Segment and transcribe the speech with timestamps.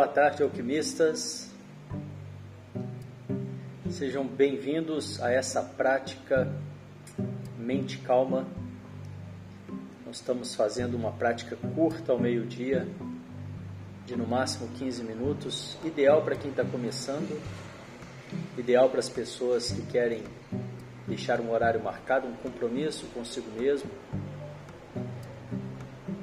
[0.00, 1.50] Boa tarde, alquimistas.
[3.90, 6.50] Sejam bem-vindos a essa prática
[7.58, 8.48] Mente Calma.
[10.06, 12.88] Nós estamos fazendo uma prática curta ao meio-dia,
[14.06, 17.38] de no máximo 15 minutos, ideal para quem está começando,
[18.56, 20.24] ideal para as pessoas que querem
[21.06, 23.90] deixar um horário marcado, um compromisso consigo mesmo,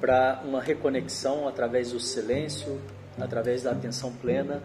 [0.00, 2.80] para uma reconexão através do silêncio,
[3.18, 4.62] através da atenção plena.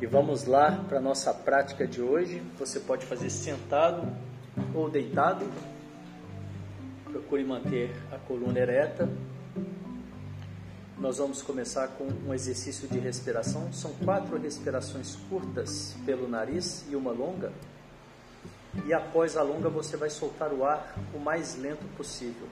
[0.00, 2.42] E vamos lá para a nossa prática de hoje.
[2.58, 4.06] Você pode fazer sentado
[4.74, 5.46] ou deitado.
[7.04, 9.08] Procure manter a coluna ereta.
[10.98, 13.72] Nós vamos começar com um exercício de respiração.
[13.72, 17.52] São quatro respirações curtas pelo nariz e uma longa.
[18.86, 22.48] E após a longa, você vai soltar o ar o mais lento possível.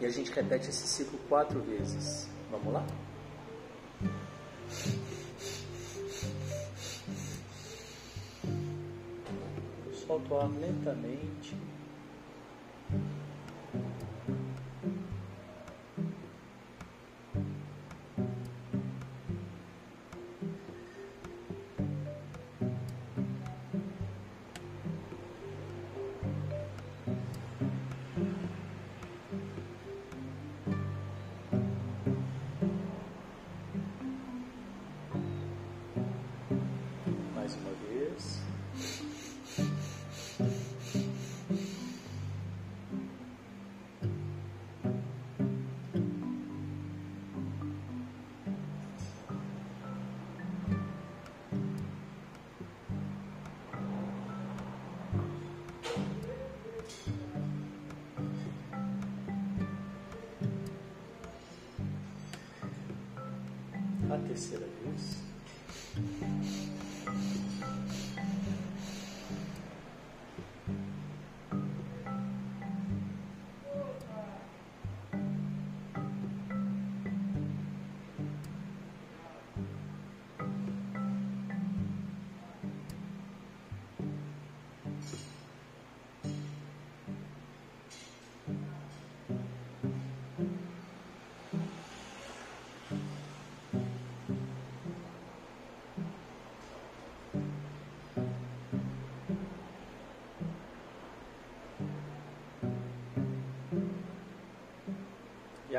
[0.00, 2.26] E a gente repete esse ciclo quatro vezes.
[2.50, 2.86] Vamos lá?
[9.92, 11.54] Solta o ar lentamente.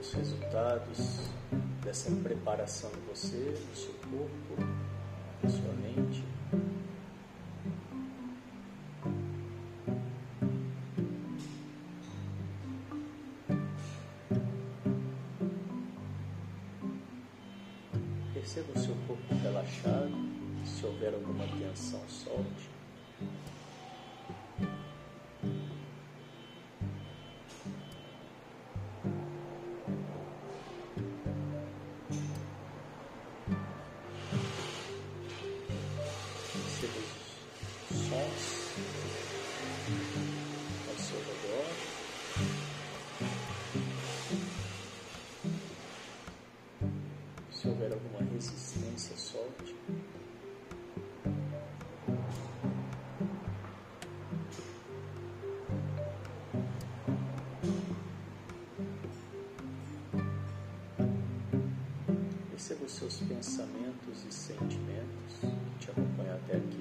[0.00, 1.20] Os resultados
[1.84, 4.69] dessa preparação de você, do seu corpo,
[48.40, 49.76] alguma resistência, solte.
[62.50, 66.79] Perceba os seus pensamentos e sentimentos que te acompanham até aqui.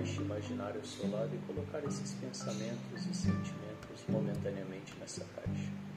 [0.00, 5.89] Caixa imaginária ao seu lado e colocar esses pensamentos e sentimentos momentaneamente nessa caixa.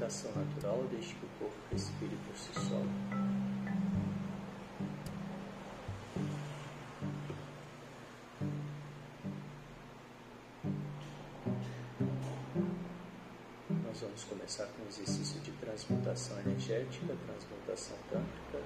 [0.00, 2.80] Respiração natural, deixe que o corpo respire por si só.
[13.84, 18.64] Nós vamos começar com o exercício de transmutação energética, transmutação tântrica,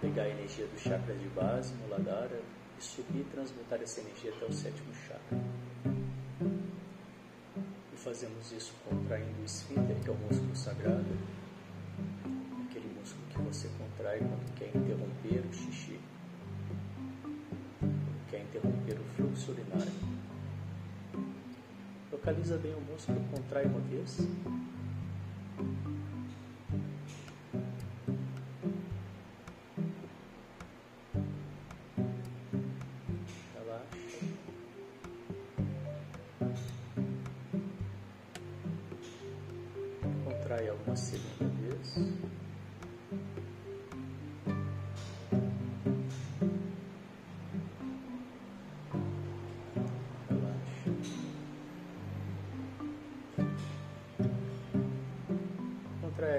[0.00, 2.42] pegar a energia do chakra de base, Muladhara,
[2.78, 5.51] e subir e transmutar essa energia até o sétimo chakra
[8.02, 11.06] fazemos isso contraindo o esfíncter, que é o músculo sagrado,
[12.68, 16.00] aquele músculo que você contrai quando quer interromper o xixi,
[18.28, 19.92] quer interromper o fluxo urinário.
[22.10, 24.18] Localiza bem o músculo, contrai uma vez.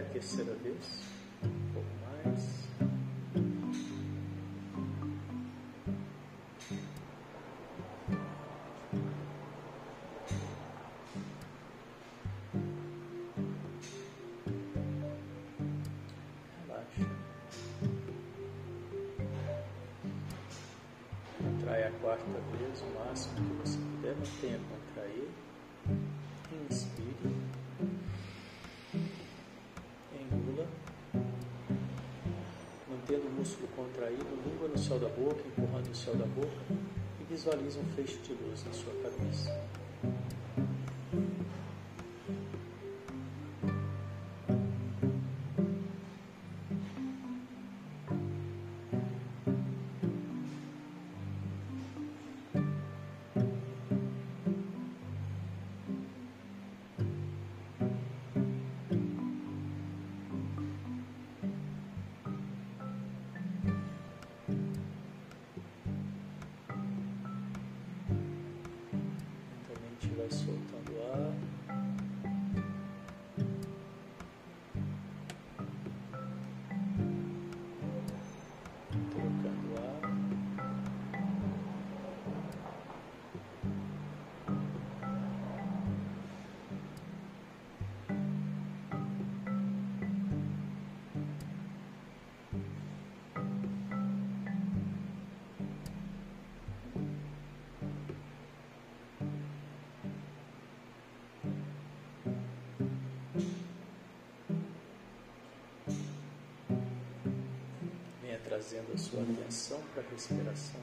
[0.04, 1.14] A terceira vez.
[22.04, 22.26] quarta
[22.58, 25.53] vez, o máximo que você puder, mantenha contrair.
[33.83, 36.56] Contraído, língua no céu da boca, empurrando o céu da boca
[37.19, 39.82] e visualize um feixe de luz na sua cabeça.
[108.54, 110.80] Trazendo a sua atenção para a respiração.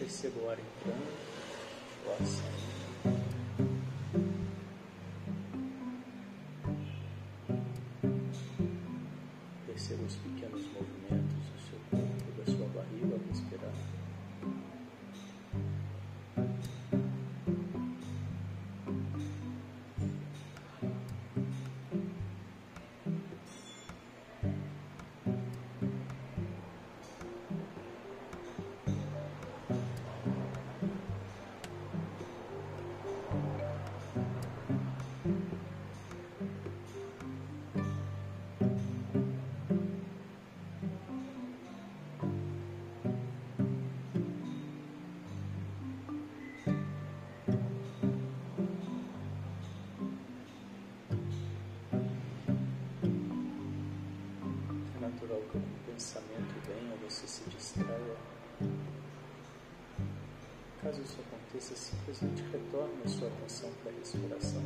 [0.00, 1.12] Perceba o ar entrando,
[2.06, 2.73] o ar saindo.
[60.94, 64.62] Caso isso aconteça, simplesmente retorne a sua atenção para a respiração,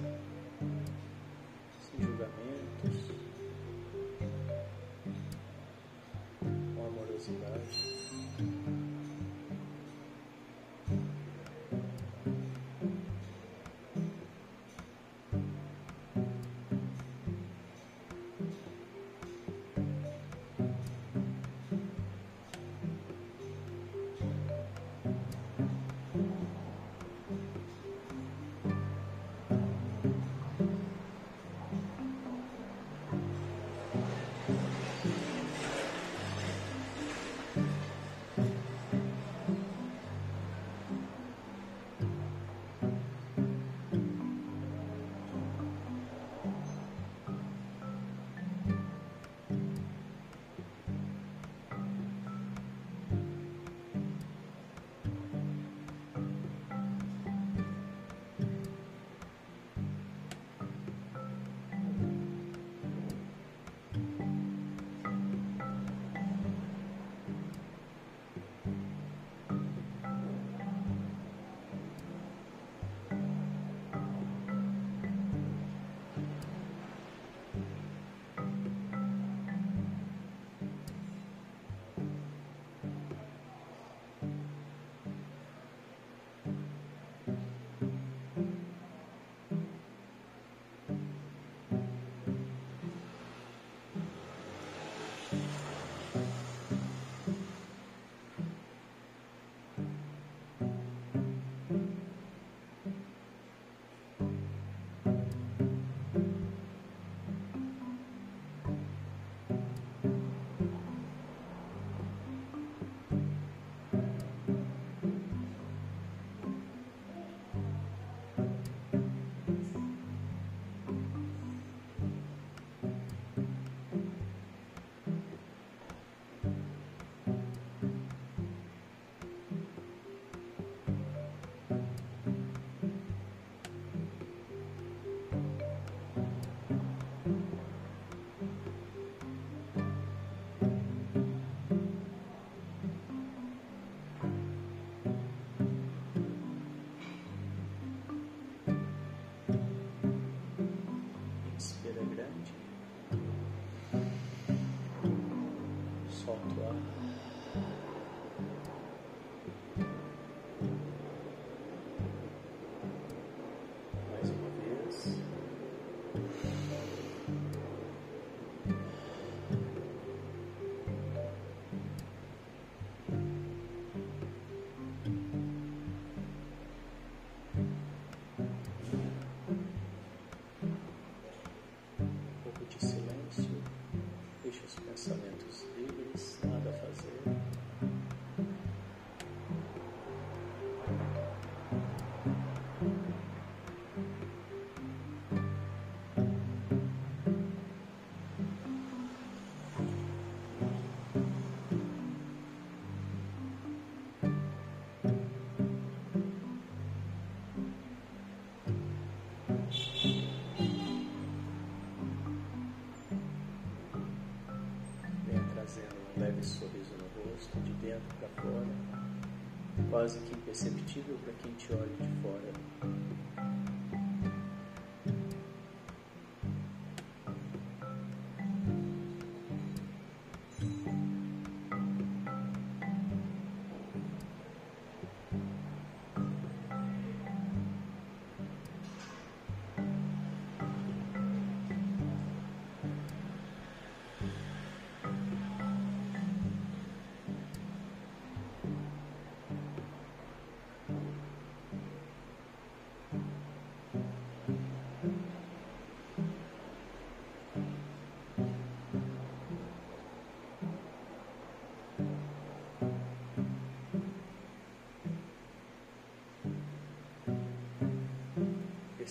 [219.98, 222.47] quase que imperceptível para quem te olha de fora.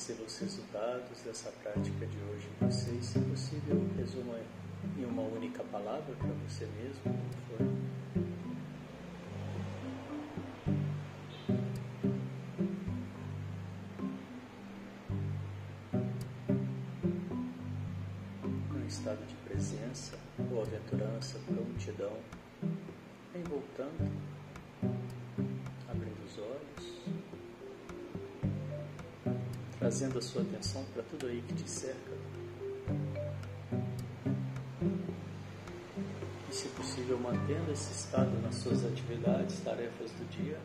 [0.07, 4.39] Perceba os resultados dessa prática de hoje em você e, se possível, resuma
[4.97, 7.77] em uma única palavra para você mesmo, como.
[18.73, 20.17] Um estado de presença,
[20.49, 22.17] boa-aventurança, prontidão,
[23.33, 24.26] vem voltando,
[29.87, 32.11] trazendo a sua atenção para tudo aí que te cerca.
[36.49, 40.59] E, se possível, mantendo esse estado nas suas atividades, tarefas do dia.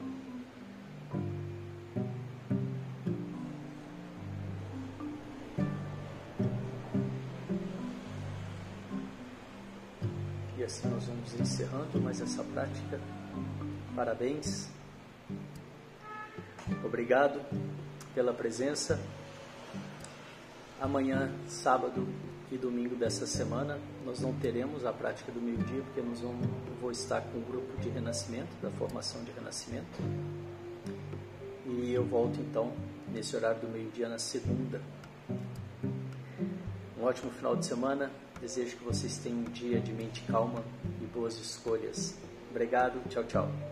[10.58, 12.98] E assim nós vamos encerrando mais essa prática.
[13.94, 14.68] Parabéns.
[16.84, 17.40] Obrigado
[18.14, 19.00] pela presença.
[20.82, 22.08] Amanhã, sábado
[22.50, 26.44] e domingo dessa semana, nós não teremos a prática do meio-dia, porque nós vamos,
[26.80, 30.02] vou estar com o grupo de renascimento, da formação de renascimento.
[31.64, 32.72] E eu volto então
[33.12, 34.82] nesse horário do meio-dia na segunda.
[36.98, 38.10] Um ótimo final de semana.
[38.40, 40.64] Desejo que vocês tenham um dia de mente calma
[41.00, 42.18] e boas escolhas.
[42.50, 43.00] Obrigado.
[43.08, 43.71] Tchau, tchau.